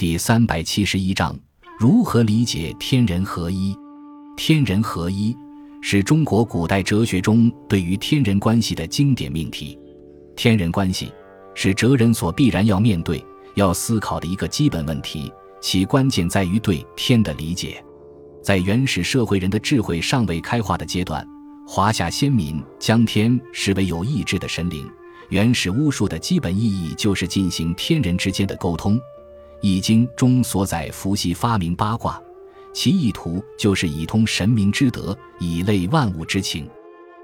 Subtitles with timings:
[0.00, 1.38] 第三百七十一章：
[1.78, 3.76] 如何理解天人合一？
[4.34, 5.36] 天人合一
[5.82, 9.78] 是中国古代哲学中对于天人关系的经典命题。
[10.34, 11.12] 天人关系
[11.54, 13.22] 是哲人所必然要面对、
[13.56, 17.84] 要思考的一个基本问题，其关键在于对天的理解。
[18.42, 21.22] 在原始社会人的智慧尚未开化的阶段，
[21.66, 24.90] 华夏先民将天视为有意志的神灵。
[25.28, 28.96] 原始巫术的基本意义就是进行天人之间的沟通。
[29.60, 32.20] 《易经》中所载伏羲发明八卦，
[32.72, 36.68] 其意图就是以通神明之德，以类万物之情。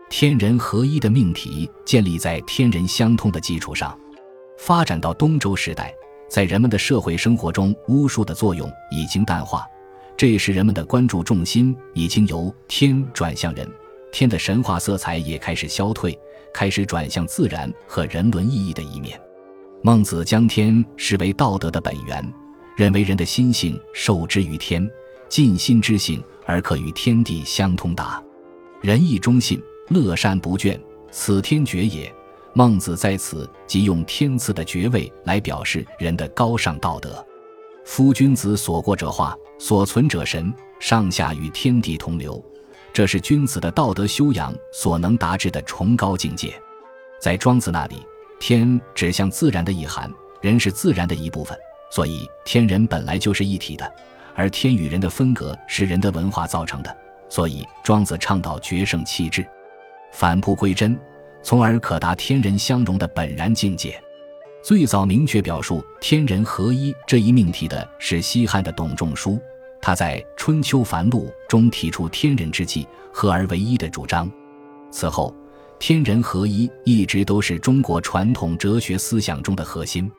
[0.08, 3.98] 天人合一的命题建立在天人相通的基础上。
[4.58, 5.92] 发展到东周时代，
[6.28, 9.66] 在人们的社会生活中，巫术的作用已经淡化，
[10.16, 13.68] 这时人们的关注重心已经由天转向人，
[14.12, 16.18] 天的神话色彩也开始消退，
[16.54, 19.20] 开始转向自然和人伦意义的一面。
[19.86, 22.34] 孟子将天视为道德的本源，
[22.74, 24.84] 认为人的心性受之于天，
[25.28, 28.20] 尽心之性而可与天地相通达。
[28.80, 30.76] 仁义忠信，乐善不倦，
[31.12, 32.12] 此天爵也。
[32.52, 37.24] 孟子在此即用天赐的爵位来表示人的高尚道德。
[37.84, 42.44] 夫君子所过者化，所存者神，上下与天地同流，
[42.92, 46.60] 这是君子的道德修养所能达至的崇高境界。
[47.20, 48.04] 在庄子那里。
[48.38, 51.56] 天指向自然的意涵，人是自然的一部分，
[51.90, 53.90] 所以天人本来就是一体的。
[54.34, 56.96] 而天与人的分隔是人的文化造成的，
[57.28, 59.46] 所以庄子倡导绝圣弃智，
[60.12, 60.98] 返璞归真，
[61.42, 63.98] 从而可达天人相融的本然境界。
[64.62, 69.40] 最早明确表述天人合一这一命题的是西汉的董仲舒，
[69.80, 74.30] 他在《春秋繁露》中提出天人之际合而为一的主张。
[74.92, 75.34] 此后。
[75.78, 80.10] 天人合一一直都是中国传统哲学思想中的核心。